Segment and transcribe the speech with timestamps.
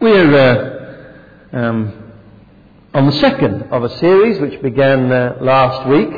[0.00, 2.12] We're uh, um,
[2.94, 6.08] on the second of a series which began uh, last week,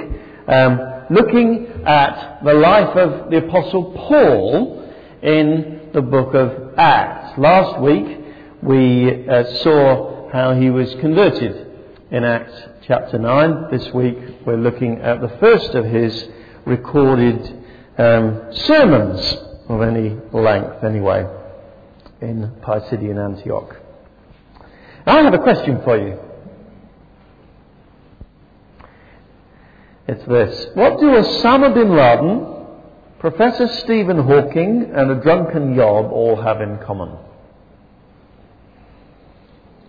[0.46, 0.78] um,
[1.10, 4.88] looking at the life of the Apostle Paul
[5.20, 7.36] in the book of Acts.
[7.36, 8.20] Last week
[8.62, 11.66] we uh, saw how he was converted
[12.12, 12.54] in Acts
[12.86, 13.66] chapter 9.
[13.72, 16.28] This week we're looking at the first of his
[16.66, 17.64] recorded
[17.98, 19.34] um, sermons
[19.68, 21.41] of any length, anyway
[22.22, 23.76] in Pisidian Antioch.
[25.04, 26.18] I have a question for you.
[30.06, 30.66] It's this.
[30.74, 32.66] What do Osama bin Laden,
[33.18, 37.16] Professor Stephen Hawking, and a drunken yob all have in common?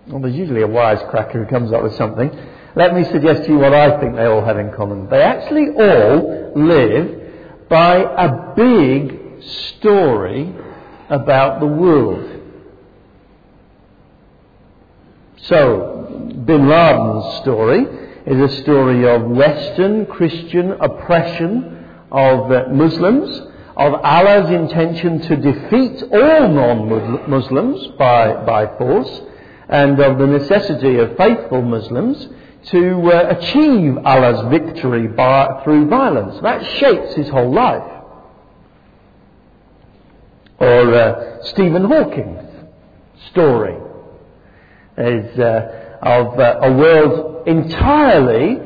[0.07, 2.29] Well, there's usually a wisecracker who comes up with something.
[2.75, 5.07] Let me suggest to you what I think they all have in common.
[5.09, 9.43] They actually all live by a big
[9.77, 10.53] story
[11.09, 12.41] about the world.
[15.43, 17.85] So, bin Laden's story
[18.25, 23.41] is a story of Western Christian oppression of uh, Muslims,
[23.75, 29.21] of Allah's intention to defeat all non-Muslims by, by force,
[29.67, 32.29] and of the necessity of faithful Muslims
[32.67, 36.39] to uh, achieve Allah's victory by, through violence.
[36.41, 38.02] That shapes his whole life
[40.59, 42.69] or uh, Stephen Hawking's
[43.31, 43.75] story
[44.97, 48.59] is uh, of uh, a world entirely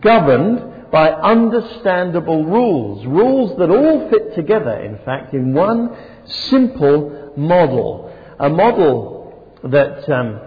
[0.00, 8.14] governed by understandable rules, rules that all fit together, in fact, in one simple model,
[8.38, 10.38] a model that um,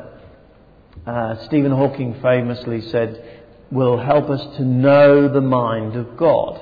[1.08, 6.62] uh, Stephen Hawking famously said will help us to know the mind of God.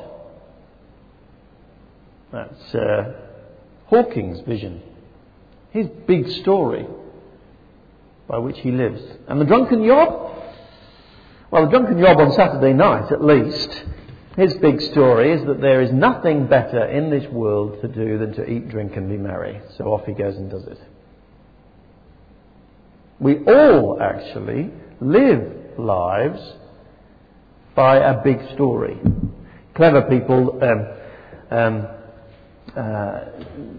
[2.31, 3.23] That's uh,
[3.88, 4.81] Hawking's vision,
[5.72, 6.86] his big story
[8.28, 9.02] by which he lives.
[9.28, 10.31] And the drunken yob?
[11.52, 13.83] Well, the drunken yob on Saturday night, at least,
[14.38, 18.33] his big story is that there is nothing better in this world to do than
[18.33, 19.61] to eat, drink, and be merry.
[19.77, 20.80] So off he goes and does it.
[23.20, 26.42] We all actually live lives
[27.76, 29.00] by a big story.
[29.76, 31.88] Clever people um, um,
[32.76, 33.26] uh,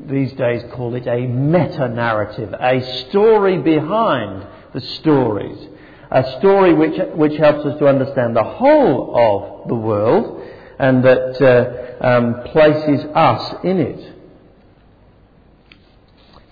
[0.07, 5.69] these days call it a meta narrative, a story behind the stories,
[6.11, 10.43] a story which, which helps us to understand the whole of the world
[10.79, 14.15] and that uh, um, places us in it.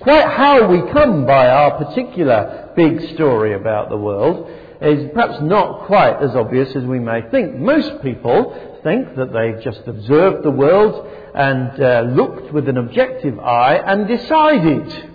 [0.00, 4.50] Quite how we come by our particular big story about the world
[4.84, 7.56] is perhaps not quite as obvious as we may think.
[7.56, 13.38] Most people think that they've just observed the world and uh, looked with an objective
[13.38, 15.10] eye and decided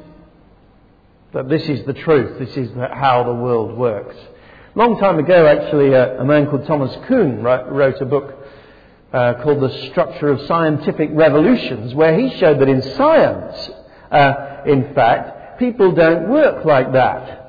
[1.34, 4.16] that this is the truth, this is how the world works.
[4.76, 8.36] Long time ago, actually, uh, a man called Thomas Kuhn wrote a book
[9.12, 13.70] uh, called The Structure of Scientific Revolutions, where he showed that in science,
[14.12, 17.47] uh, in fact, people don't work like that.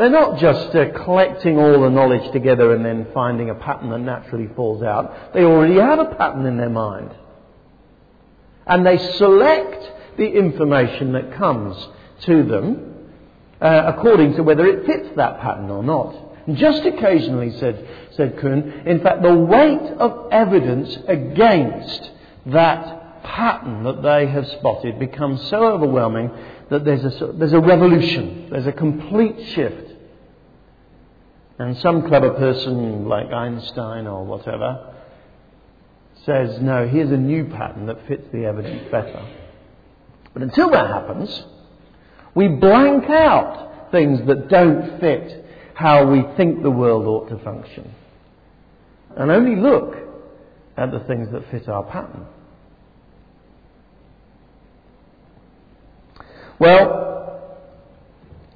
[0.00, 3.98] They're not just uh, collecting all the knowledge together and then finding a pattern that
[3.98, 5.34] naturally falls out.
[5.34, 7.10] They already have a pattern in their mind.
[8.66, 11.76] And they select the information that comes
[12.22, 13.10] to them
[13.60, 16.14] uh, according to whether it fits that pattern or not.
[16.54, 22.10] Just occasionally, said, said Kuhn, in fact, the weight of evidence against
[22.46, 26.30] that pattern that they have spotted becomes so overwhelming
[26.70, 29.88] that there's a, there's a revolution, there's a complete shift.
[31.60, 34.94] And some clever person like Einstein or whatever
[36.24, 39.22] says, no, here's a new pattern that fits the evidence better.
[40.32, 41.44] But until that happens,
[42.34, 45.44] we blank out things that don't fit
[45.74, 47.94] how we think the world ought to function.
[49.14, 49.96] And only look
[50.78, 52.24] at the things that fit our pattern.
[56.58, 57.50] Well,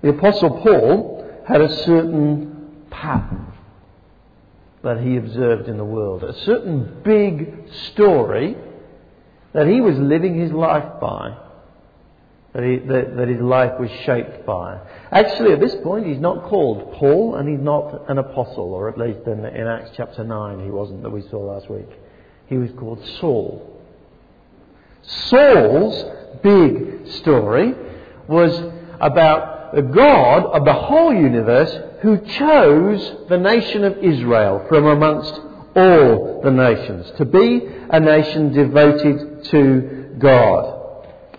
[0.01, 2.54] the Apostle Paul had a certain
[3.01, 3.53] pattern
[4.83, 8.57] that he observed in the world, a certain big story
[9.53, 11.37] that he was living his life by,
[12.53, 14.79] that, he, that, that his life was shaped by.
[15.11, 18.99] Actually, at this point, he's not called Paul and he's not an apostle, or at
[18.99, 21.89] least in, in Acts chapter 9 he wasn't that we saw last week.
[22.47, 23.71] He was called Saul.
[25.03, 26.05] Saul's
[26.43, 27.75] big story
[28.29, 28.53] was
[29.01, 35.41] about the God of the whole universe who chose the nation of Israel from amongst
[35.77, 40.75] all the nations to be a nation devoted to God.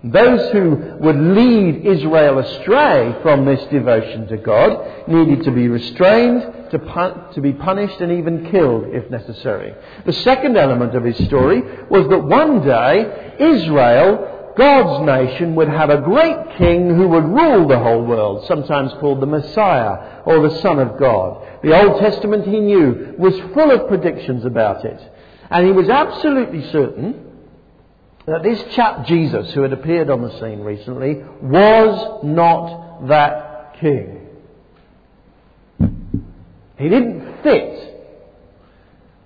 [0.03, 6.69] Those who would lead Israel astray from this devotion to God needed to be restrained,
[6.69, 9.73] to, pun- to be punished, and even killed if necessary.
[10.05, 15.89] The second element of his story was that one day Israel God's nation would have
[15.89, 20.61] a great king who would rule the whole world, sometimes called the Messiah or the
[20.61, 21.45] Son of God.
[21.61, 25.11] The Old Testament he knew was full of predictions about it.
[25.49, 27.21] And he was absolutely certain
[28.25, 34.21] that this chap Jesus, who had appeared on the scene recently, was not that king.
[36.77, 37.91] He didn't fit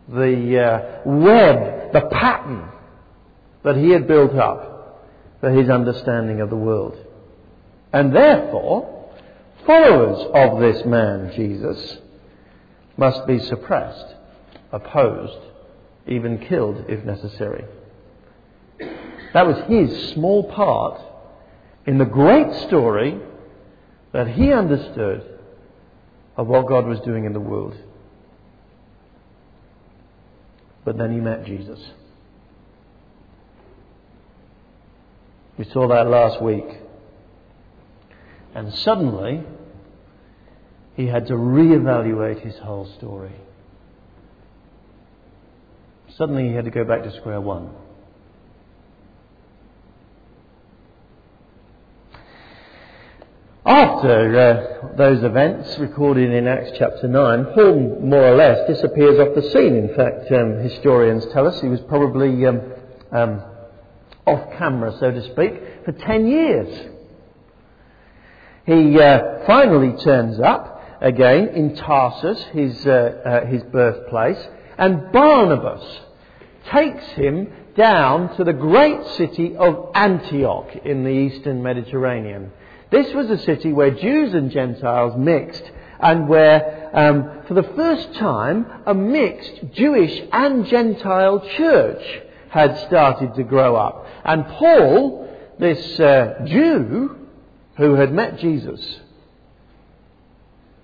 [0.09, 2.69] the uh, web, the pattern
[3.63, 4.68] that he had built up
[5.39, 6.97] for his understanding of the world.
[7.93, 9.09] And therefore,
[9.65, 11.97] followers of this man, Jesus,
[12.97, 14.15] must be suppressed,
[14.71, 15.39] opposed,
[16.07, 17.65] even killed if necessary.
[19.33, 20.99] That was his small part
[21.85, 23.19] in the great story
[24.11, 25.39] that he understood
[26.35, 27.77] of what God was doing in the world.
[30.83, 31.79] But then he met Jesus.
[35.59, 36.63] We saw that last week.
[38.55, 39.43] And suddenly,
[40.95, 43.35] he had to reevaluate his whole story.
[46.15, 47.71] Suddenly, he had to go back to square one.
[53.65, 59.35] After uh, those events recorded in Acts chapter 9, Paul more or less disappears off
[59.35, 59.75] the scene.
[59.75, 62.61] In fact, um, historians tell us he was probably um,
[63.11, 63.43] um,
[64.29, 66.89] off camera, so to speak, for 10 years.
[68.65, 72.91] He uh, finally turns up again in Tarsus, his, uh,
[73.25, 74.39] uh, his birthplace,
[74.77, 75.83] and Barnabas
[76.71, 82.51] takes him down to the great city of Antioch in the eastern Mediterranean.
[82.91, 85.63] This was a city where Jews and Gentiles mixed
[85.99, 93.35] and where, um, for the first time, a mixed Jewish and Gentile church had started
[93.35, 94.05] to grow up.
[94.25, 95.29] And Paul,
[95.59, 97.15] this uh, Jew
[97.77, 98.99] who had met Jesus,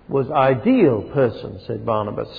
[0.08, 2.30] was ideal person, said Barnabas,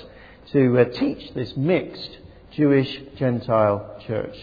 [0.53, 2.19] to uh, teach this mixed
[2.53, 4.37] Jewish Gentile church.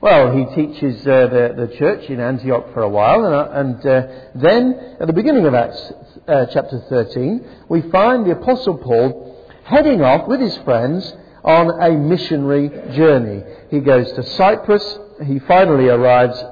[0.00, 3.86] Well, he teaches uh, the, the church in Antioch for a while, and, uh, and
[3.86, 5.92] uh, then at the beginning of Acts
[6.28, 11.12] uh, chapter 13, we find the Apostle Paul heading off with his friends
[11.44, 13.42] on a missionary journey.
[13.70, 14.98] He goes to Cyprus.
[15.24, 16.42] He finally arrives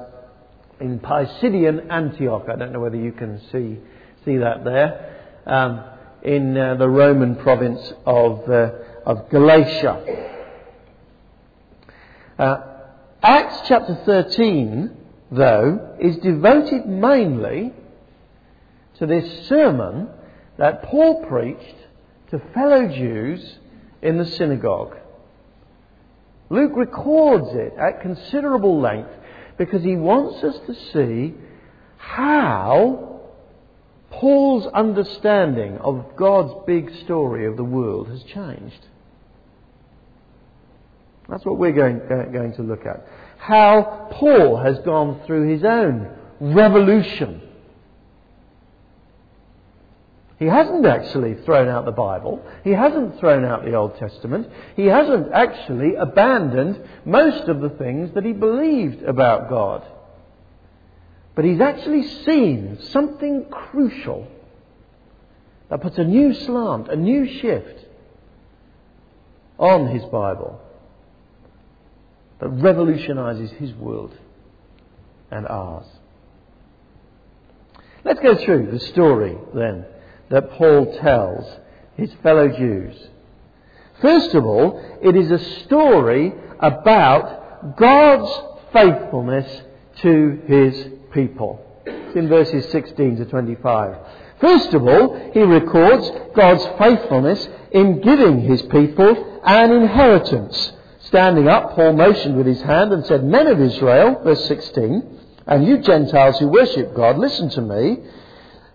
[0.79, 2.45] in Pisidian Antioch.
[2.51, 3.77] I don't know whether you can see,
[4.25, 5.15] see that there.
[5.45, 5.83] Um,
[6.23, 8.71] in uh, the Roman province of, uh,
[9.05, 10.35] of Galatia.
[12.37, 12.57] Uh,
[13.23, 14.95] Acts chapter 13,
[15.31, 17.73] though, is devoted mainly
[18.99, 20.09] to this sermon
[20.57, 21.75] that Paul preached
[22.31, 23.57] to fellow Jews
[24.01, 24.95] in the synagogue.
[26.49, 29.09] Luke records it at considerable length
[29.57, 31.33] because he wants us to see
[31.97, 33.21] how
[34.09, 38.85] Paul's understanding of God's big story of the world has changed.
[41.27, 41.99] That's what we're going,
[42.31, 43.05] going to look at.
[43.37, 46.09] How Paul has gone through his own
[46.39, 47.41] revolution
[50.39, 52.45] he hasn't actually thrown out the Bible.
[52.63, 54.47] He hasn't thrown out the Old Testament.
[54.75, 59.83] He hasn't actually abandoned most of the things that he believed about God.
[61.33, 64.27] But he's actually seen something crucial
[65.69, 67.85] that puts a new slant, a new shift
[69.57, 70.61] on his Bible
[72.39, 74.15] that revolutionizes his world
[75.31, 75.87] and ours.
[78.03, 79.85] Let's go through the story then
[80.29, 81.45] that Paul tells
[81.95, 82.95] his fellow Jews.
[84.01, 88.31] First of all, it is a story about God's
[88.71, 89.61] faithfulness
[90.01, 91.65] to his people.
[91.85, 93.97] It's in verses 16 to 25.
[94.39, 100.73] First of all, he records God's faithfulness in giving his people an inheritance.
[101.01, 105.65] Standing up, Paul motioned with his hand and said, Men of Israel, verse 16, and
[105.65, 107.97] you Gentiles who worship God, listen to me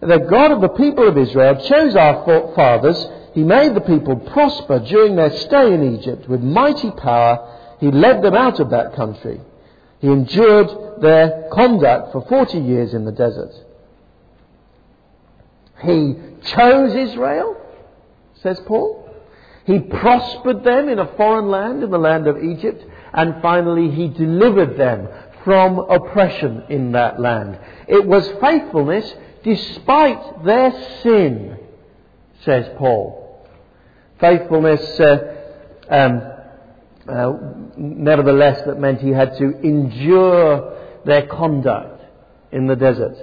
[0.02, 2.24] the God of the people of Israel chose our
[2.56, 3.06] fathers.
[3.34, 6.28] He made the people prosper during their stay in Egypt.
[6.28, 9.40] With mighty power, He led them out of that country.
[10.00, 13.52] He endured their conduct for 40 years in the desert.
[15.82, 16.16] He
[16.46, 17.56] chose Israel,
[18.42, 19.08] says Paul.
[19.64, 22.84] He prospered them in a foreign land, in the land of Egypt.
[23.12, 25.08] And finally, He delivered them
[25.44, 27.58] from oppression in that land.
[27.86, 29.12] It was faithfulness
[29.44, 30.72] despite their
[31.02, 31.58] sin,
[32.44, 33.46] says Paul.
[34.20, 35.34] Faithfulness, uh,
[35.90, 36.22] um,
[37.08, 37.32] uh,
[37.76, 42.02] nevertheless, that meant he had to endure their conduct
[42.52, 43.16] in the desert.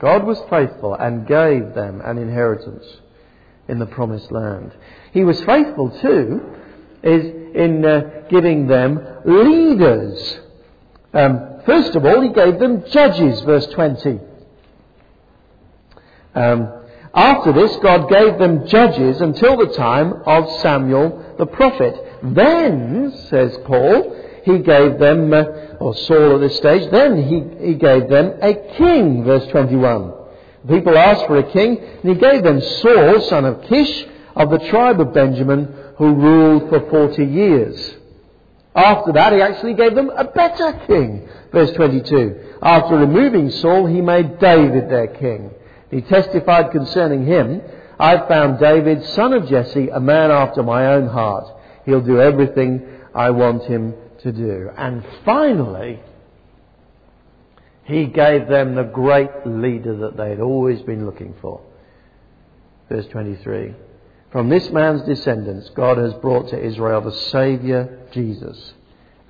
[0.00, 2.84] God was faithful and gave them an inheritance
[3.68, 4.72] in the promised land.
[5.12, 6.54] He was faithful too
[7.04, 7.24] is
[7.54, 10.40] in uh, giving them leaders.
[11.12, 14.20] Um, first of all, he gave them judges, verse 20.
[16.34, 16.72] Um,
[17.14, 21.94] after this, God gave them judges until the time of Samuel the prophet.
[22.22, 25.44] Then, says Paul, he gave them, uh,
[25.80, 30.12] or Saul at this stage, then he, he gave them a king, verse 21.
[30.68, 34.58] People asked for a king, and he gave them Saul, son of Kish, of the
[34.70, 37.94] tribe of Benjamin, who ruled for 40 years.
[38.74, 41.28] After that, he actually gave them a better king.
[41.52, 42.58] Verse 22.
[42.60, 45.50] After removing Saul, he made David their king.
[45.90, 47.62] He testified concerning him,
[47.98, 51.46] I have found David, son of Jesse, a man after my own heart.
[51.86, 52.82] He'll do everything
[53.14, 54.70] I want him to do.
[54.76, 56.00] And finally,
[57.84, 61.60] he gave them the great leader that they had always been looking for.
[62.88, 63.74] Verse 23.
[64.34, 68.74] From this man's descendants, God has brought to Israel the Saviour, Jesus,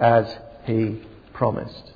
[0.01, 0.35] as
[0.65, 1.03] he
[1.35, 1.93] promised.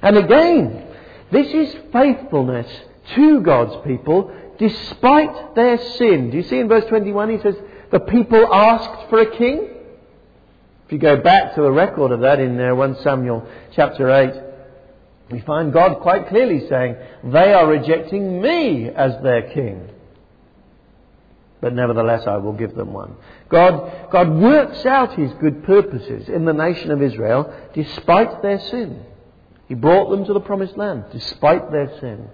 [0.00, 0.86] And again,
[1.32, 2.68] this is faithfulness
[3.16, 6.30] to God's people despite their sin.
[6.30, 7.56] Do you see in verse 21 he says,
[7.90, 9.68] the people asked for a king?
[10.86, 14.42] If you go back to the record of that in 1 Samuel chapter 8,
[15.32, 19.90] we find God quite clearly saying, they are rejecting me as their king
[21.60, 23.16] but nevertheless I will give them one.
[23.48, 29.04] God, God works out His good purposes in the nation of Israel despite their sin.
[29.66, 32.28] He brought them to the promised land despite their sin.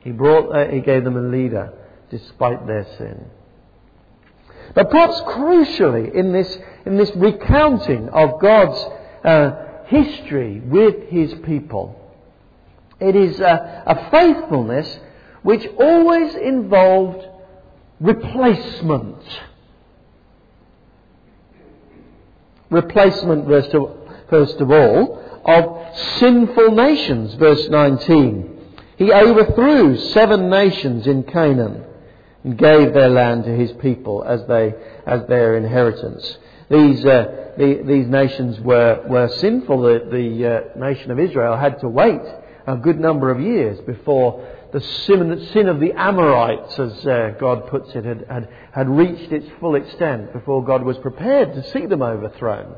[0.00, 1.72] He brought, uh, He gave them a leader
[2.10, 3.26] despite their sin.
[4.74, 8.78] But perhaps crucially in this, in this recounting of God's
[9.24, 11.98] uh, history with His people,
[13.00, 14.98] it is a, a faithfulness
[15.42, 17.26] which always involved
[18.02, 19.22] replacement.
[22.70, 28.48] Replacement, first of first of all, of sinful nations, verse 19.
[28.96, 31.84] He overthrew seven nations in Canaan
[32.44, 34.74] and gave their land to his people as, they,
[35.06, 36.38] as their inheritance.
[36.70, 39.82] These, uh, the, these nations were, were sinful.
[39.82, 42.22] The, the uh, nation of Israel had to wait
[42.66, 47.68] a good number of years before the sin, sin of the Amorites, as uh, God
[47.68, 51.86] puts it, had, had, had reached its full extent before God was prepared to see
[51.86, 52.74] them overthrown.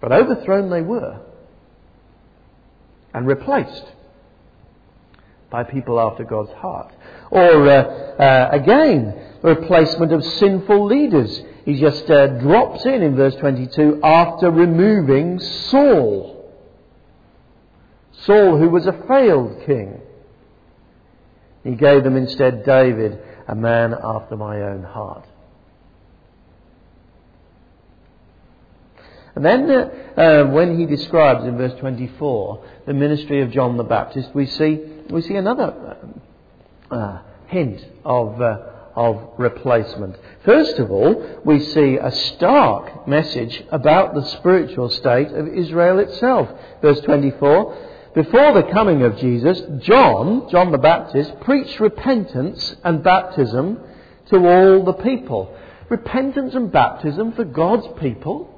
[0.00, 1.20] But overthrown they were
[3.14, 3.92] and replaced
[5.50, 6.92] by people after God's heart.
[7.30, 11.40] Or uh, uh, again, the replacement of sinful leaders.
[11.64, 16.52] He just uh, drops in in verse 22 after removing Saul.
[18.22, 20.02] Saul, who was a failed king.
[21.66, 23.18] He gave them instead David,
[23.48, 25.26] a man after my own heart.
[29.34, 33.82] And then, uh, uh, when he describes in verse 24 the ministry of John the
[33.82, 34.80] Baptist, we see,
[35.10, 35.96] we see another
[36.88, 37.18] uh,
[37.48, 38.58] hint of, uh,
[38.94, 40.16] of replacement.
[40.44, 46.48] First of all, we see a stark message about the spiritual state of Israel itself.
[46.80, 53.78] Verse 24 before the coming of Jesus, John, John the Baptist, preached repentance and baptism
[54.30, 55.54] to all the people.
[55.90, 58.50] Repentance and baptism for God's people?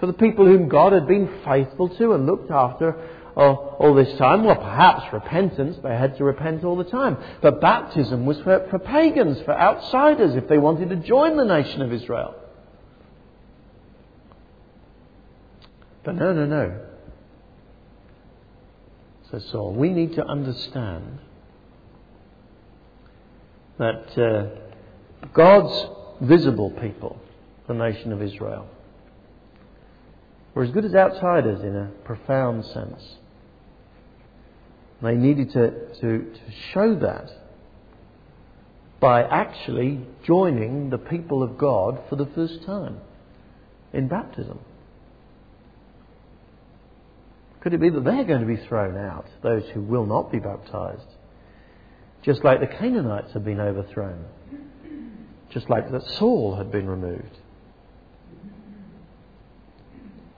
[0.00, 2.94] For the people whom God had been faithful to and looked after
[3.34, 4.44] all, all this time?
[4.44, 7.16] Well, perhaps repentance, they had to repent all the time.
[7.40, 11.80] But baptism was for, for pagans, for outsiders, if they wanted to join the nation
[11.80, 12.34] of Israel.
[16.06, 16.80] But no, no, no,
[19.28, 19.74] says Saul.
[19.74, 21.18] We need to understand
[23.78, 25.88] that uh, God's
[26.20, 27.18] visible people,
[27.66, 28.68] the nation of Israel,
[30.54, 33.02] were as good as outsiders in a profound sense.
[35.02, 36.40] They needed to, to, to
[36.72, 37.32] show that
[39.00, 42.98] by actually joining the people of God for the first time
[43.92, 44.60] in baptism.
[47.66, 50.38] Could it be that they're going to be thrown out, those who will not be
[50.38, 51.08] baptized?
[52.22, 54.24] Just like the Canaanites had been overthrown.
[55.50, 57.36] Just like that Saul had been removed.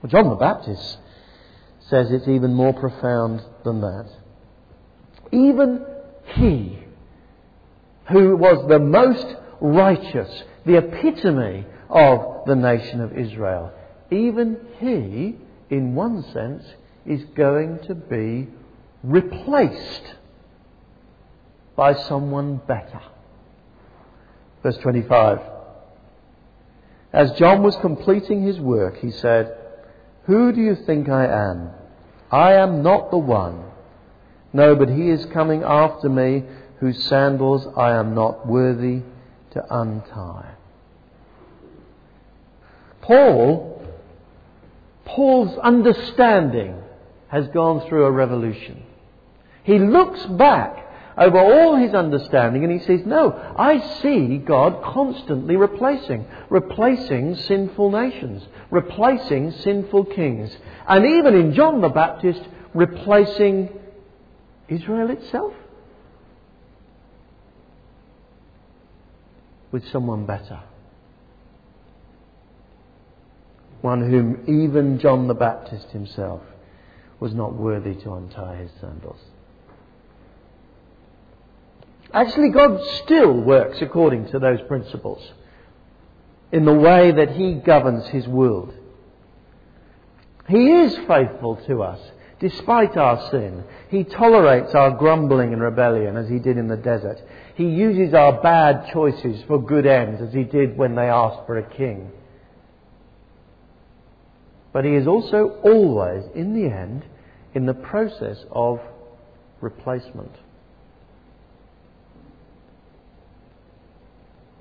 [0.01, 0.97] Well, John the Baptist
[1.81, 4.09] says it's even more profound than that.
[5.31, 5.85] Even
[6.33, 6.79] he,
[8.11, 13.71] who was the most righteous, the epitome of the nation of Israel,
[14.09, 15.37] even he,
[15.69, 16.63] in one sense,
[17.05, 18.47] is going to be
[19.03, 20.15] replaced
[21.75, 23.01] by someone better.
[24.63, 25.39] Verse 25.
[27.13, 29.55] As John was completing his work, he said,
[30.25, 31.71] Who do you think I am?
[32.31, 33.63] I am not the one.
[34.53, 36.43] No, but he is coming after me,
[36.79, 39.01] whose sandals I am not worthy
[39.51, 40.55] to untie.
[43.01, 43.83] Paul,
[45.05, 46.75] Paul's understanding
[47.29, 48.83] has gone through a revolution.
[49.63, 55.55] He looks back over all his understanding and he says, No, I see God constantly
[55.55, 60.55] replacing, replacing sinful nations, replacing sinful kings,
[60.87, 62.41] and even in John the Baptist,
[62.73, 63.69] replacing
[64.67, 65.53] Israel itself
[69.71, 70.61] with someone better.
[73.81, 76.41] One whom even John the Baptist himself
[77.19, 79.19] was not worthy to untie his sandals.
[82.13, 85.21] Actually, God still works according to those principles
[86.51, 88.73] in the way that He governs His world.
[90.47, 91.99] He is faithful to us
[92.39, 93.63] despite our sin.
[93.89, 97.21] He tolerates our grumbling and rebellion as He did in the desert.
[97.55, 101.57] He uses our bad choices for good ends as He did when they asked for
[101.57, 102.11] a king.
[104.71, 107.05] But He is also always, in the end,
[107.53, 108.79] in the process of
[109.61, 110.35] replacement.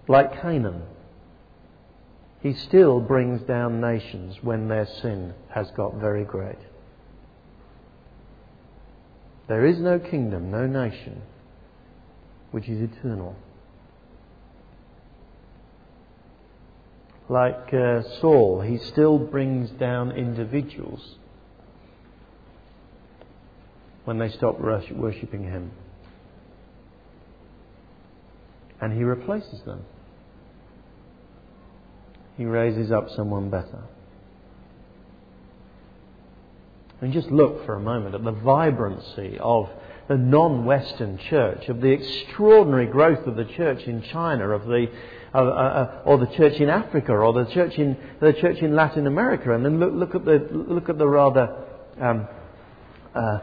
[0.08, 0.82] Like Canaan,
[2.40, 6.58] he still brings down nations when their sin has got very great.
[9.48, 11.22] There is no kingdom, no nation,
[12.50, 13.34] which is eternal.
[17.28, 21.16] Like uh, Saul, he still brings down individuals
[24.04, 25.72] when they stop worshipping him.
[28.80, 29.84] And he replaces them
[32.38, 33.82] he raises up someone better.
[37.00, 39.68] And just look for a moment at the vibrancy of
[40.06, 44.86] the non Western church, of the extraordinary growth of the church in China, of the,
[45.34, 49.06] uh, uh, or the church in Africa, or the church in, the church in Latin
[49.06, 51.54] America, and then look, look, at, the, look at the rather
[52.00, 52.26] um,
[53.14, 53.38] uh,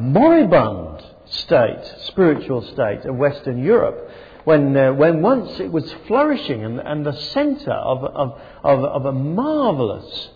[0.00, 4.10] moribund state, spiritual state of Western Europe
[4.44, 9.06] when, uh, when once it was flourishing and, and the centre of, of, of, of
[9.06, 10.28] a marvellous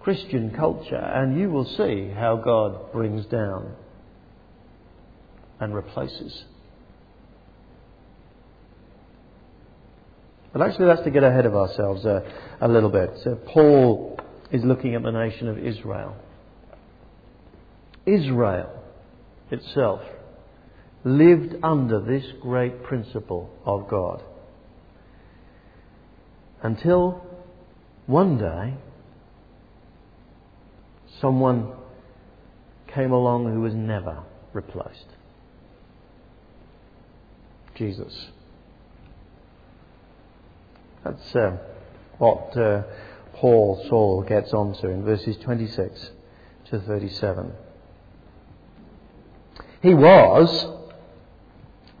[0.00, 3.74] Christian culture, and you will see how God brings down
[5.60, 6.44] and replaces.
[10.52, 12.22] But actually, that's to get ahead of ourselves a,
[12.66, 13.10] little bit.
[13.22, 14.18] So Paul
[14.50, 16.16] is looking at the nation of Israel.
[18.04, 18.82] Israel
[19.50, 20.00] itself
[21.04, 24.22] lived under this great principle of God.
[26.62, 27.24] Until
[28.06, 28.74] one day,
[31.20, 31.72] someone
[32.88, 35.06] came along who was never replaced
[37.76, 38.26] Jesus.
[41.04, 41.56] That's uh,
[42.18, 42.82] what uh,
[43.34, 46.10] Paul Saul gets on to in verses 26
[46.70, 47.52] to 37.
[49.82, 50.66] He was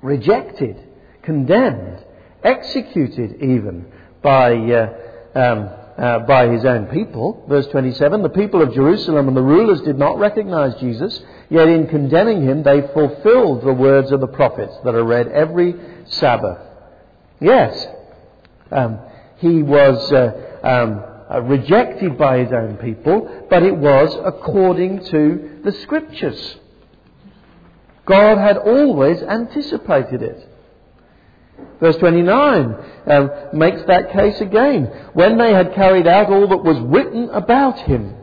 [0.02, 0.76] rejected,
[1.22, 2.04] condemned,
[2.42, 3.86] executed even
[4.22, 4.94] by, uh,
[5.34, 7.44] um, uh, by his own people.
[7.48, 11.86] Verse 27 The people of Jerusalem and the rulers did not recognize Jesus, yet in
[11.86, 15.74] condemning him, they fulfilled the words of the prophets that are read every
[16.06, 16.58] Sabbath.
[17.40, 17.86] Yes,
[18.70, 18.98] um,
[19.38, 25.60] he was uh, um, uh, rejected by his own people, but it was according to
[25.64, 26.56] the Scriptures.
[28.04, 30.48] God had always anticipated it.
[31.78, 32.74] Verse 29
[33.06, 34.86] um, makes that case again.
[35.12, 38.16] When they had carried out all that was written about him,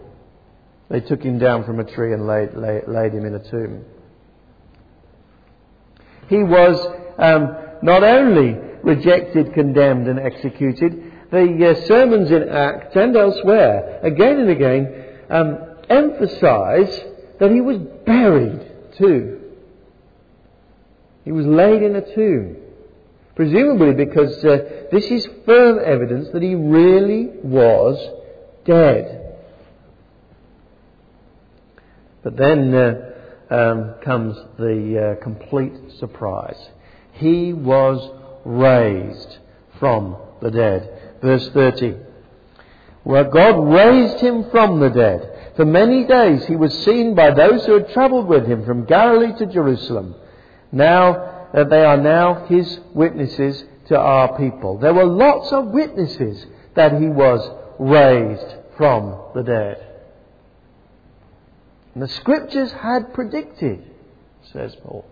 [0.90, 3.86] they took him down from a tree and laid, laid, laid him in a tomb.
[6.30, 6.78] He was
[7.18, 8.58] um, not only
[8.88, 15.58] rejected, condemned, and executed, the uh, sermons in Acts and elsewhere, again and again, um,
[15.90, 17.04] emphasize
[17.40, 19.42] that he was buried too.
[21.26, 22.56] He was laid in a tomb.
[23.36, 27.98] Presumably because uh, this is firm evidence that he really was
[28.66, 29.36] dead.
[32.24, 33.14] But then uh,
[33.50, 36.58] um, comes the uh, complete surprise.
[37.12, 38.00] He was
[38.48, 39.38] raised
[39.80, 41.18] from the dead.
[41.22, 41.96] Verse 30.
[43.04, 45.54] Well, God raised him from the dead.
[45.56, 49.38] For many days he was seen by those who had travelled with him from Galilee
[49.38, 50.16] to Jerusalem.
[50.72, 54.78] Now that uh, they are now his witnesses to our people.
[54.78, 59.88] There were lots of witnesses that he was raised from the dead.
[61.94, 63.84] And the scriptures had predicted,
[64.52, 65.06] says Paul,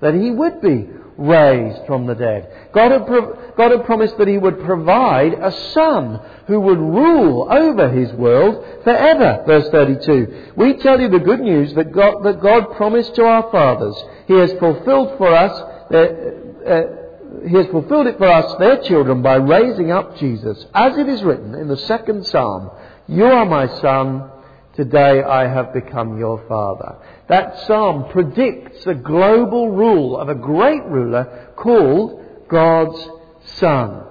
[0.00, 2.70] that he would be raised from the dead.
[2.72, 7.48] God had, pro- God had promised that he would provide a son who would rule
[7.50, 9.44] over his world forever.
[9.46, 10.52] Verse 32.
[10.56, 13.96] We tell you the good news that God, that God promised to our fathers.
[14.26, 15.52] He has fulfilled for us,
[15.92, 15.96] uh,
[16.68, 16.82] uh,
[17.46, 20.66] he has fulfilled it for us, their children, by raising up Jesus.
[20.74, 22.70] As it is written in the second psalm,
[23.06, 24.30] You are my son,
[24.76, 26.96] Today I have become your father.
[27.28, 33.08] That psalm predicts the global rule of a great ruler called God's
[33.56, 34.02] Son.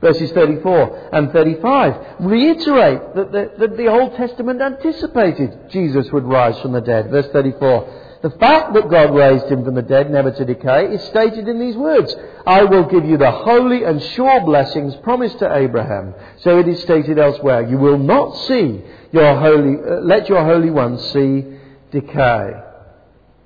[0.00, 6.58] Verses 34 and 35 reiterate that the, that the Old Testament anticipated Jesus would rise
[6.60, 7.10] from the dead.
[7.10, 11.02] Verse 34 the fact that God raised him from the dead, never to decay, is
[11.04, 12.14] stated in these words
[12.46, 16.14] I will give you the holy and sure blessings promised to Abraham.
[16.40, 20.70] So it is stated elsewhere You will not see your holy, uh, let your Holy
[20.70, 21.44] One see
[21.90, 22.50] decay.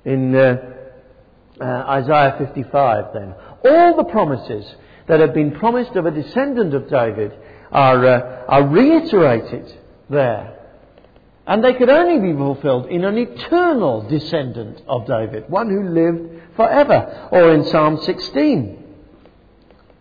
[0.03, 0.57] In uh,
[1.59, 3.33] uh, Isaiah 55, then,
[3.65, 4.75] all the promises
[5.07, 7.31] that have been promised of a descendant of David
[7.71, 9.73] are, uh, are reiterated
[10.09, 10.54] there.
[11.47, 16.41] And they could only be fulfilled in an eternal descendant of David, one who lived
[16.55, 17.29] forever.
[17.31, 18.83] Or in Psalm 16,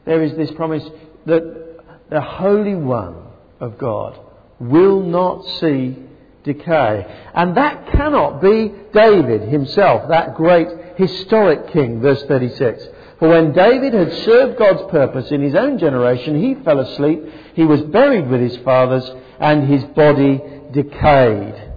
[0.06, 0.84] there is this promise
[1.26, 3.16] that the Holy One
[3.60, 4.18] of God
[4.58, 5.96] will not see
[6.44, 7.06] decay.
[7.34, 12.00] And that cannot be David himself, that great historic king.
[12.00, 12.84] Verse 36.
[13.18, 17.64] For when David had served God's purpose in his own generation, he fell asleep, he
[17.64, 20.40] was buried with his fathers, and his body
[20.74, 21.72] decayed.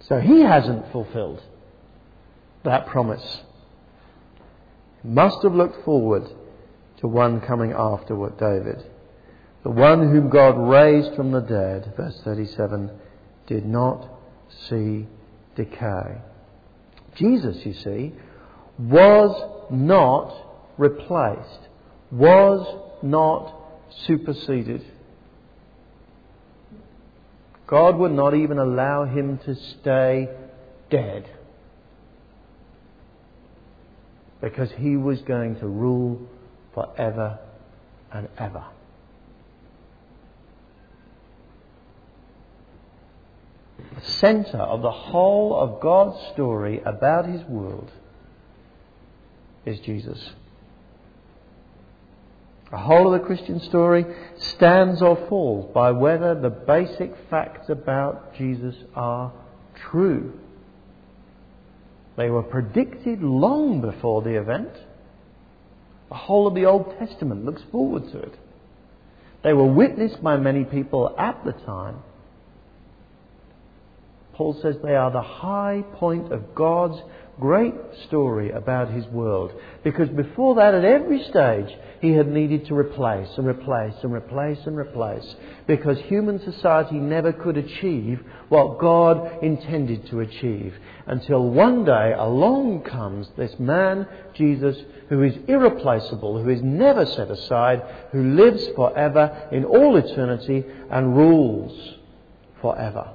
[0.00, 1.42] So he hasn't fulfilled
[2.64, 3.42] that promise.
[5.02, 6.24] He must have looked forward
[6.98, 8.84] to one coming afterward, David.
[9.62, 12.90] The one whom God raised from the dead, verse 37,
[13.46, 14.08] did not
[14.68, 15.06] see
[15.54, 16.18] decay.
[17.16, 18.14] Jesus, you see,
[18.78, 20.34] was not
[20.78, 21.68] replaced,
[22.10, 23.54] was not
[24.06, 24.84] superseded.
[27.70, 30.28] God would not even allow him to stay
[30.90, 31.30] dead
[34.40, 36.20] because he was going to rule
[36.74, 37.38] forever
[38.12, 38.64] and ever.
[43.78, 47.92] The centre of the whole of God's story about his world
[49.64, 50.18] is Jesus.
[52.70, 54.06] The whole of the Christian story
[54.38, 59.32] stands or falls by whether the basic facts about Jesus are
[59.90, 60.32] true.
[62.16, 64.70] They were predicted long before the event.
[66.10, 68.38] The whole of the Old Testament looks forward to it.
[69.42, 71.96] They were witnessed by many people at the time.
[74.34, 77.00] Paul says they are the high point of God's
[77.40, 77.74] great
[78.06, 79.52] story about his world.
[79.82, 84.58] Because before that, at every stage, he had needed to replace and replace and replace
[84.66, 85.34] and replace.
[85.66, 90.74] Because human society never could achieve what God intended to achieve.
[91.06, 94.76] Until one day along comes this man, Jesus,
[95.08, 101.16] who is irreplaceable, who is never set aside, who lives forever in all eternity and
[101.16, 101.96] rules
[102.60, 103.10] forever.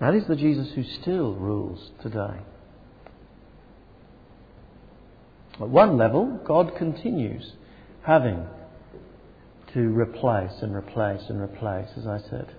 [0.00, 2.38] That is the Jesus who still rules today.
[5.54, 7.52] At one level, God continues
[8.02, 8.46] having
[9.74, 12.54] to replace and replace and replace, as I said.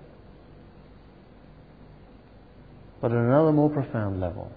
[3.01, 4.51] But at another more profound level,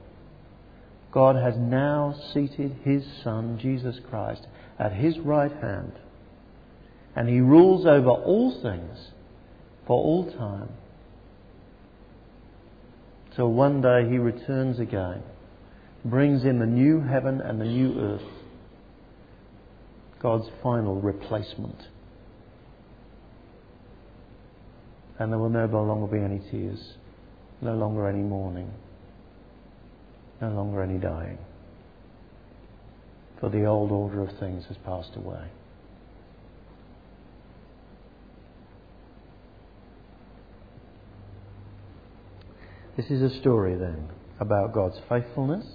[1.12, 4.46] God has now seated His Son, Jesus Christ,
[4.78, 5.92] at His right hand,
[7.14, 9.12] and He rules over all things
[9.86, 10.70] for all time
[13.36, 15.22] till one day he returns again,
[16.04, 18.28] brings in the new heaven and the new earth,
[20.20, 21.82] God's final replacement.
[25.18, 26.94] And there will no longer be any tears.
[27.60, 28.72] No longer any mourning.
[30.40, 31.38] No longer any dying.
[33.38, 35.48] For the old order of things has passed away.
[42.96, 45.66] This is a story then about God's faithfulness,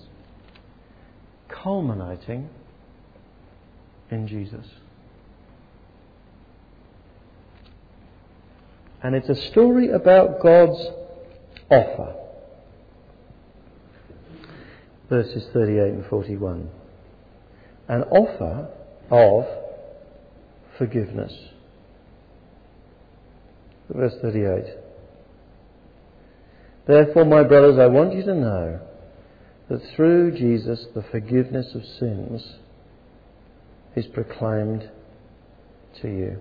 [1.50, 2.50] culminating
[4.12, 4.66] in Jesus.
[9.02, 10.80] And it's a story about God's
[11.70, 12.16] offer.
[15.10, 16.70] Verses 38 and 41.
[17.88, 18.70] An offer
[19.10, 19.46] of
[20.78, 21.34] forgiveness.
[23.90, 24.87] Verse 38.
[26.88, 28.80] Therefore, my brothers, I want you to know
[29.70, 32.56] that through Jesus the forgiveness of sins
[33.96, 34.90] is proclaimed
[36.02, 36.40] to you.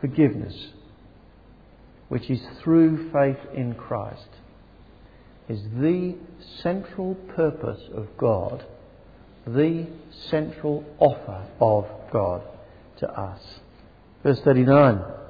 [0.00, 0.72] Forgiveness,
[2.08, 4.28] which is through faith in Christ,
[5.48, 6.16] is the
[6.62, 8.64] central purpose of God,
[9.46, 9.86] the
[10.30, 12.42] central offer of God
[12.98, 13.40] to us.
[14.24, 15.21] Verse 39.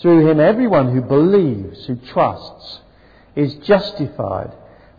[0.00, 2.80] Through him, everyone who believes, who trusts,
[3.36, 4.52] is justified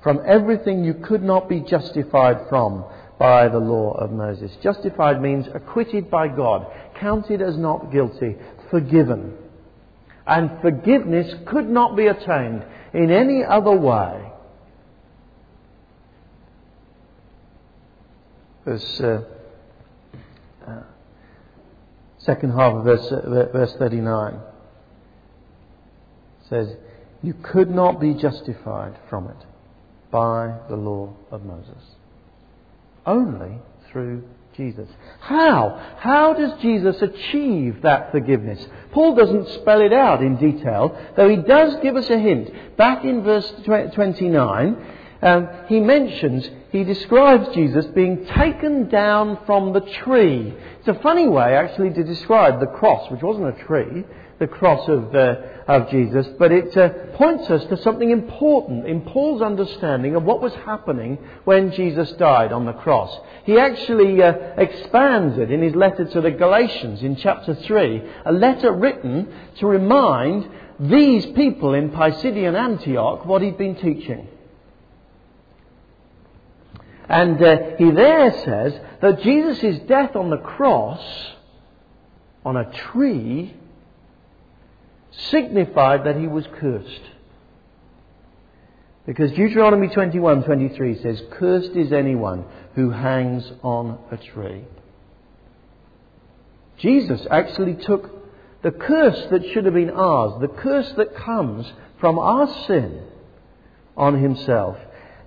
[0.03, 2.85] from everything you could not be justified from
[3.17, 4.51] by the law of Moses.
[4.61, 6.67] Justified means acquitted by God,
[6.99, 8.35] counted as not guilty,
[8.69, 9.37] forgiven.
[10.27, 14.31] And forgiveness could not be attained in any other way.
[18.65, 19.23] Verse, uh,
[20.67, 20.83] uh,
[22.19, 24.39] second half of verse, uh, verse 39
[26.51, 26.75] says,
[27.23, 29.45] You could not be justified from it
[30.11, 31.81] by the law of Moses.
[33.05, 33.57] Only
[33.91, 34.23] through
[34.55, 34.89] Jesus.
[35.21, 35.95] How?
[35.97, 38.63] How does Jesus achieve that forgiveness?
[38.91, 42.77] Paul doesn't spell it out in detail, though he does give us a hint.
[42.77, 49.81] Back in verse 29, um, he mentions, he describes Jesus being taken down from the
[49.81, 50.53] tree.
[50.79, 54.03] It's a funny way, actually, to describe the cross, which wasn't a tree
[54.41, 55.35] the cross of, uh,
[55.67, 60.41] of Jesus, but it uh, points us to something important in Paul's understanding of what
[60.41, 63.15] was happening when Jesus died on the cross.
[63.43, 68.31] He actually uh, expands it in his letter to the Galatians in chapter 3, a
[68.31, 70.49] letter written to remind
[70.79, 74.27] these people in Pisidian Antioch what he'd been teaching.
[77.07, 81.03] And uh, he there says that Jesus' death on the cross,
[82.43, 83.55] on a tree,
[85.11, 87.01] signified that he was cursed.
[89.05, 92.45] Because Deuteronomy 21:23 says, "Cursed is anyone
[92.75, 94.65] who hangs on a tree."
[96.77, 98.09] Jesus actually took
[98.61, 102.99] the curse that should have been ours, the curse that comes from our sin,
[103.97, 104.77] on himself.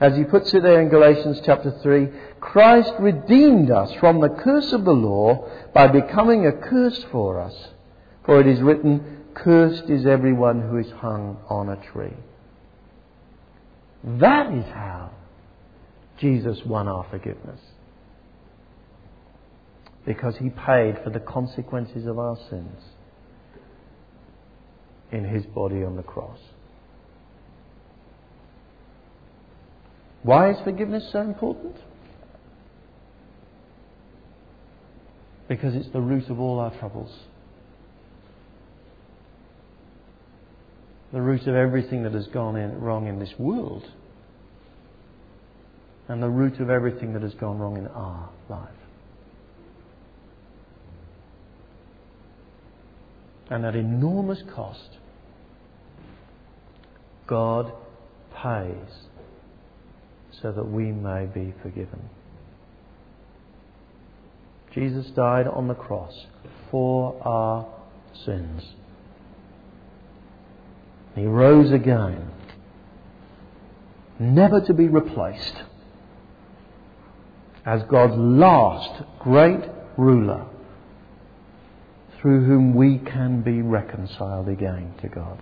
[0.00, 2.08] As he puts it there in Galatians chapter 3,
[2.40, 7.70] Christ redeemed us from the curse of the law by becoming a curse for us.
[8.24, 12.16] For it is written, Cursed is everyone who is hung on a tree.
[14.04, 15.10] That is how
[16.20, 17.60] Jesus won our forgiveness.
[20.06, 22.78] Because he paid for the consequences of our sins
[25.10, 26.38] in his body on the cross.
[30.22, 31.76] Why is forgiveness so important?
[35.48, 37.14] Because it's the root of all our troubles.
[41.14, 43.84] The root of everything that has gone in, wrong in this world
[46.08, 48.68] and the root of everything that has gone wrong in our life.
[53.48, 54.98] And at enormous cost,
[57.28, 57.72] God
[58.34, 59.06] pays
[60.42, 62.10] so that we may be forgiven.
[64.74, 66.26] Jesus died on the cross
[66.72, 67.66] for our
[68.26, 68.74] sins.
[71.14, 72.30] He rose again,
[74.18, 75.62] never to be replaced,
[77.64, 79.64] as God's last great
[79.96, 80.46] ruler
[82.20, 85.40] through whom we can be reconciled again to God.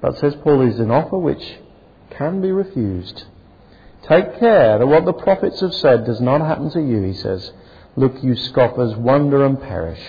[0.00, 1.58] But says Paul is an offer which
[2.10, 3.24] can be refused.
[4.02, 7.52] Take care that what the prophets have said does not happen to you, he says.
[7.96, 10.00] Look, you scoffers, wonder and perish.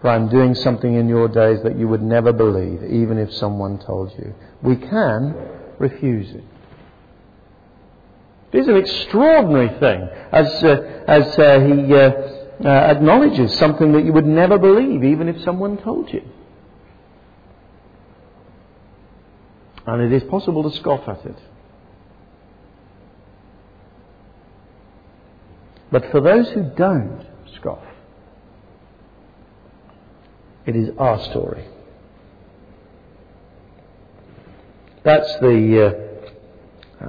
[0.00, 3.78] For I'm doing something in your days that you would never believe, even if someone
[3.78, 4.34] told you.
[4.62, 5.34] We can
[5.78, 6.44] refuse it.
[8.52, 11.98] It is an extraordinary thing, as, uh, as uh, he uh,
[12.64, 16.22] uh, acknowledges something that you would never believe, even if someone told you.
[19.86, 21.36] And it is possible to scoff at it.
[25.92, 27.84] But for those who don't scoff,
[30.66, 31.64] it is our story.
[35.02, 36.08] That's the
[37.00, 37.06] uh,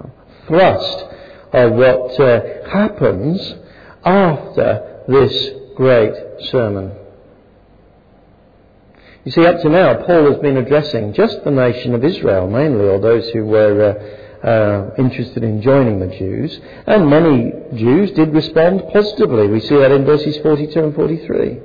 [0.48, 1.06] thrust
[1.54, 3.56] of what uh, happens
[4.04, 6.14] after this great
[6.50, 6.94] sermon.
[9.26, 12.86] You see, up to now, Paul has been addressing just the nation of Israel mainly,
[12.86, 14.00] or those who were
[14.44, 16.60] uh, uh, interested in joining the Jews.
[16.88, 19.48] And many Jews did respond positively.
[19.48, 21.60] We see that in verses 42 and 43.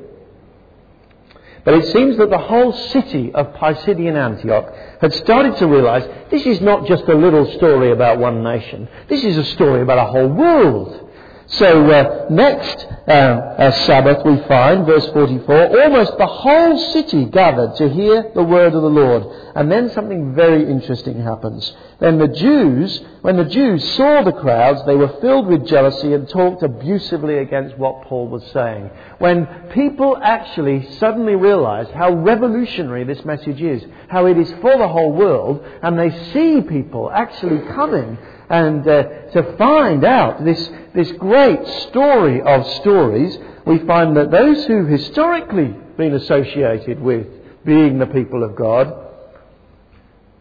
[1.67, 6.47] But it seems that the whole city of Pisidian Antioch had started to realize this
[6.47, 8.89] is not just a little story about one nation.
[9.09, 11.06] This is a story about a whole world.
[11.49, 17.89] So uh, next uh, Sabbath we find, verse 44, almost the whole city gathered to
[17.89, 19.23] hear the word of the Lord.
[19.55, 21.73] And then something very interesting happens.
[22.01, 26.29] Then the Jews, when the Jews saw the crowds, they were filled with jealousy and
[26.29, 28.91] talked abusively against what Paul was saying.
[29.19, 34.89] When people actually suddenly realized how revolutionary this message is, how it is for the
[34.89, 41.11] whole world, and they see people actually coming and uh, to find out this, this
[41.13, 47.27] great story of stories, we find that those who've historically been associated with
[47.65, 48.95] being the people of God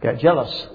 [0.00, 0.68] get jealous.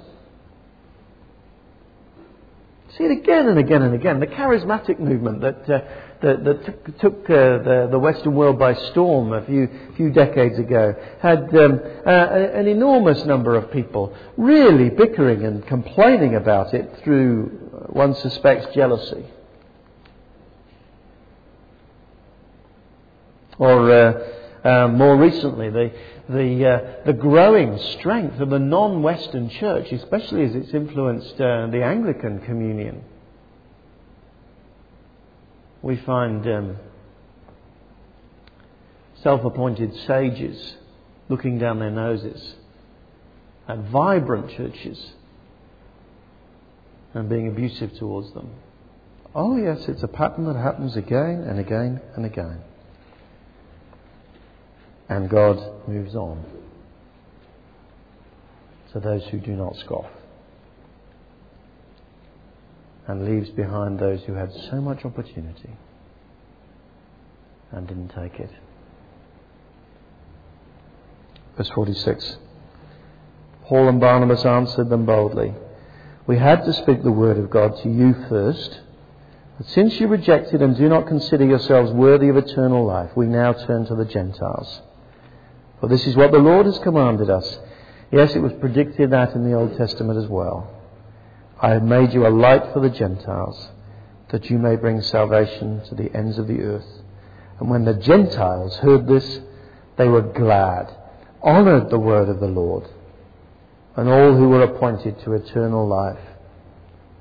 [2.97, 4.19] See it again and again and again.
[4.19, 5.81] The charismatic movement that, uh,
[6.21, 10.57] that, that took, took uh, the, the, Western world by storm a few, few decades
[10.59, 16.99] ago had um, uh, an enormous number of people really bickering and complaining about it
[17.03, 17.45] through,
[17.89, 19.25] one suspects, jealousy.
[23.57, 25.91] Or uh, uh, more recently, the,
[26.29, 31.67] the, uh, the growing strength of the non Western church, especially as it's influenced uh,
[31.67, 33.03] the Anglican communion.
[35.81, 36.77] We find um,
[39.21, 40.75] self appointed sages
[41.29, 42.55] looking down their noses
[43.67, 45.13] at vibrant churches
[47.13, 48.49] and being abusive towards them.
[49.33, 52.61] Oh, yes, it's a pattern that happens again and again and again
[55.11, 56.41] and God moves on
[58.93, 60.09] to those who do not scoff
[63.07, 65.71] and leaves behind those who had so much opportunity
[67.71, 68.51] and didn't take it.
[71.57, 72.37] Verse 46
[73.65, 75.53] Paul and Barnabas answered them boldly
[76.27, 78.81] We had to speak the word of God to you first.
[79.57, 83.53] But since you rejected and do not consider yourselves worthy of eternal life, we now
[83.53, 84.81] turn to the Gentiles.
[85.79, 87.59] For this is what the Lord has commanded us.
[88.11, 90.80] Yes, it was predicted that in the Old Testament as well.
[91.61, 93.69] I have made you a light for the Gentiles,
[94.29, 97.01] that you may bring salvation to the ends of the earth.
[97.59, 99.39] And when the Gentiles heard this,
[99.95, 100.95] they were glad,
[101.43, 102.89] honoured the word of the Lord,
[103.95, 106.17] and all who were appointed to eternal life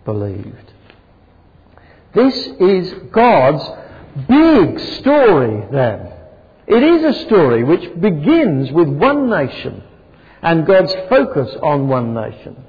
[0.07, 0.73] believed.
[2.15, 3.63] This is God's
[4.27, 6.13] big story then.
[6.67, 9.83] It is a story which begins with one nation
[10.43, 12.65] and God's focus on one nation.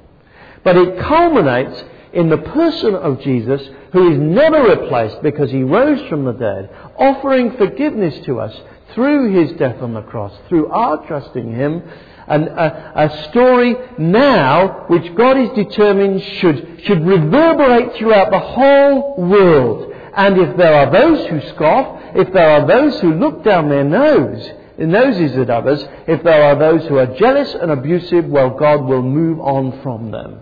[0.63, 3.62] But it culminates in the person of Jesus
[3.93, 8.56] who is never replaced because he rose from the dead, offering forgiveness to us
[8.93, 11.82] through his death on the cross, through our trusting him,
[12.28, 19.15] and a, a, story now which God is determined should, should reverberate throughout the whole
[19.17, 19.91] world.
[20.15, 23.84] And if there are those who scoff, if there are those who look down their
[23.84, 28.86] nose, noses at others, if there are those who are jealous and abusive, well, God
[28.86, 30.41] will move on from them.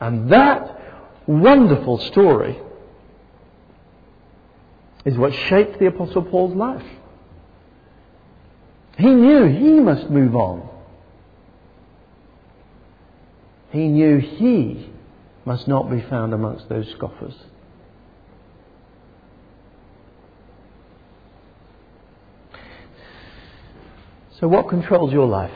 [0.00, 0.80] And that
[1.26, 2.58] wonderful story
[5.04, 6.84] is what shaped the Apostle Paul's life.
[8.98, 10.68] He knew he must move on.
[13.70, 14.90] He knew he
[15.44, 17.34] must not be found amongst those scoffers.
[24.40, 25.54] So, what controls your life?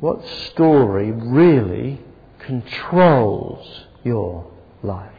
[0.00, 2.00] What story really
[2.38, 4.50] controls your
[4.82, 5.12] life?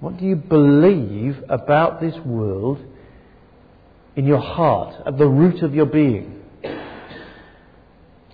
[0.00, 2.84] What do you believe about this world
[4.14, 6.42] in your heart, at the root of your being?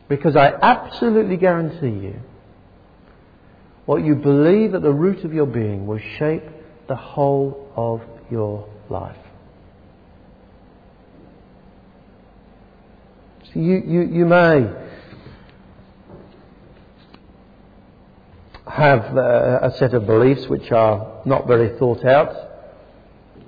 [0.08, 2.20] Because I absolutely guarantee you,
[3.86, 6.44] what you believe at the root of your being will shape
[6.88, 9.16] the whole of your life.
[13.44, 14.70] So you, you, you may
[18.68, 22.32] have uh, a set of beliefs which are not very thought out,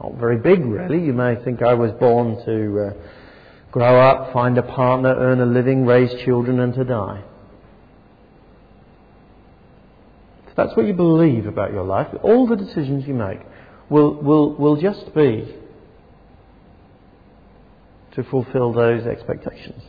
[0.02, 1.04] not very big really.
[1.04, 2.92] You may think I was born to uh,
[3.70, 7.22] grow up, find a partner, earn a living, raise children, and to die.
[10.48, 13.38] If that's what you believe about your life, all the decisions you make
[13.88, 15.54] will, will, will just be
[18.14, 19.84] to fulfill those expectations.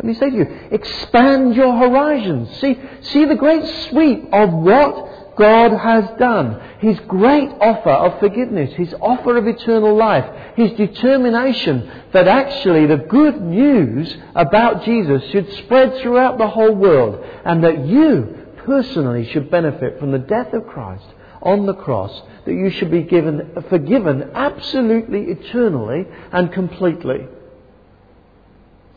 [0.00, 2.58] Let me say to you, expand your horizons.
[2.58, 6.58] See, see the great sweep of what God has done.
[6.78, 10.24] His great offer of forgiveness, His offer of eternal life,
[10.56, 17.22] His determination that actually the good news about Jesus should spread throughout the whole world
[17.44, 21.04] and that you personally should benefit from the death of Christ
[21.42, 27.26] on the cross, that you should be given, forgiven absolutely, eternally, and completely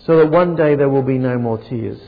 [0.06, 1.99] so that one day there will be no more tears.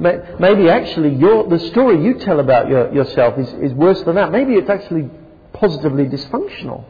[0.00, 4.32] Maybe actually your, the story you tell about your, yourself is, is worse than that.
[4.32, 5.08] Maybe it's actually
[5.52, 6.84] positively dysfunctional.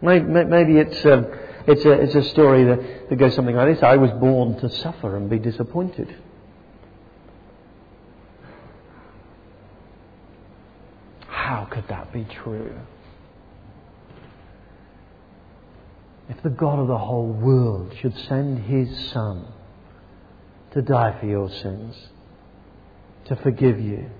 [0.00, 1.26] Maybe it's, um,
[1.66, 4.70] it's, a, it's a story that, that goes something like this I was born to
[4.70, 6.14] suffer and be disappointed.
[11.46, 12.74] How could that be true?
[16.28, 19.46] If the God of the whole world should send his Son
[20.72, 21.94] to die for your sins,
[23.26, 24.10] to forgive you,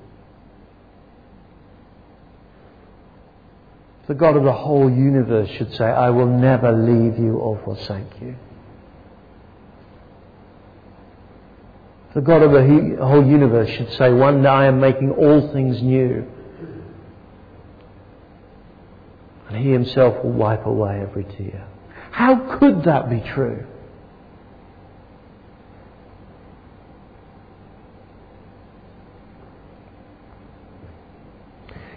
[4.02, 7.60] if the God of the whole universe should say, I will never leave you or
[7.64, 8.36] forsake you.
[12.14, 15.82] The God of the whole universe should say, One day I am making all things
[15.82, 16.24] new.
[19.45, 21.66] And he himself will wipe away every tear.
[22.10, 23.66] How could that be true?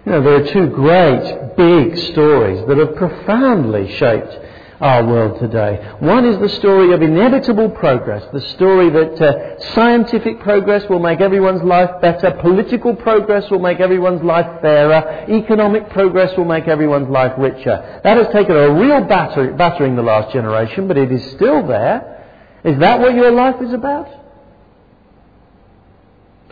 [0.06, 4.40] You know, there are two great, big stories that have profoundly shaped
[4.82, 5.96] our world today.
[6.00, 11.20] One is the story of inevitable progress, the story that uh, scientific progress will make
[11.20, 17.10] everyone's life better, political progress will make everyone's life fairer, economic progress will make everyone's
[17.10, 18.02] life richer.
[18.04, 22.16] That has taken a real batter- battering the last generation, but it is still there.
[22.64, 24.08] Is that what your life is about?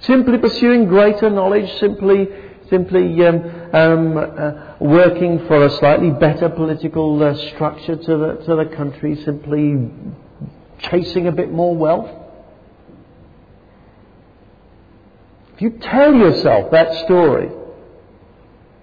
[0.02, 2.30] Simply pursuing greater knowledge, simply
[2.70, 8.56] simply um, um, uh, working for a slightly better political uh, structure to the, to
[8.56, 9.90] the country, simply
[10.80, 12.10] chasing a bit more wealth?
[15.56, 17.50] If you tell yourself that story,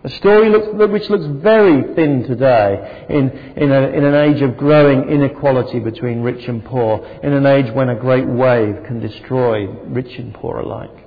[0.02, 4.56] a story looks, which looks very thin today in, in, a, in an age of
[4.56, 9.66] growing inequality between rich and poor, in an age when a great wave can destroy
[9.66, 11.03] rich and poor alike.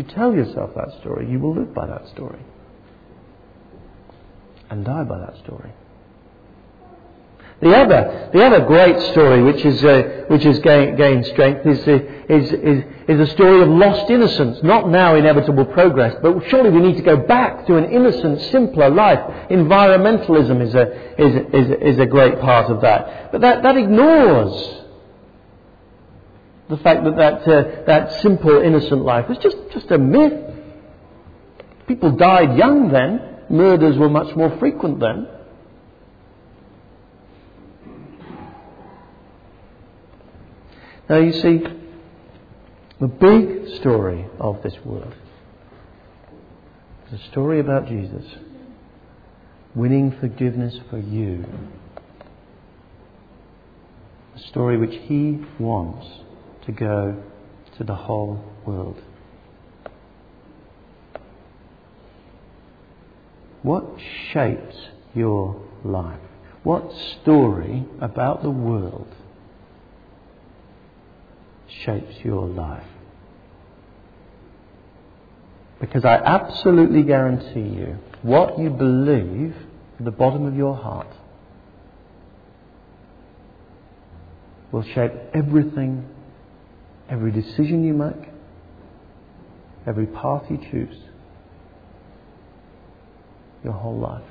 [0.00, 2.40] You tell yourself that story, you will live by that story
[4.70, 5.72] and die by that story.
[7.60, 11.86] The other, the other great story which, is, uh, which has gained, gained strength is,
[11.86, 11.98] uh,
[12.30, 16.80] is, is, is a story of lost innocence, not now inevitable progress, but surely we
[16.80, 19.18] need to go back to an innocent, simpler life.
[19.50, 23.30] Environmentalism is a, is, is, is a great part of that.
[23.32, 24.80] But that, that ignores
[26.70, 30.54] the fact that that, uh, that simple, innocent life was just, just a myth.
[31.88, 33.38] People died young then.
[33.50, 35.26] Murders were much more frequent then.
[41.08, 41.60] Now you see,
[43.00, 45.12] the big story of this world
[47.10, 48.24] is a story about Jesus
[49.74, 51.44] winning forgiveness for you.
[54.36, 56.06] A story which he wants
[56.66, 57.22] to go
[57.78, 59.00] to the whole world.
[63.62, 63.84] What
[64.32, 64.76] shapes
[65.14, 66.20] your life?
[66.62, 66.92] What
[67.22, 69.08] story about the world
[71.84, 72.86] shapes your life?
[75.80, 79.56] Because I absolutely guarantee you, what you believe
[79.98, 81.08] at the bottom of your heart
[84.72, 86.06] will shape everything
[87.10, 88.28] every decision you make,
[89.86, 90.96] every path you choose.
[93.64, 94.24] your whole life.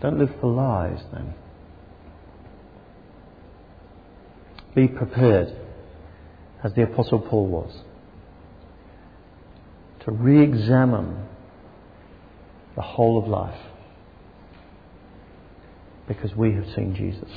[0.00, 1.34] Don't live for lies then.
[4.74, 5.54] Be prepared,
[6.62, 7.82] as the Apostle Paul was,
[10.04, 11.26] to re examine
[12.76, 13.58] the whole of life
[16.08, 17.30] because we have seen Jesus.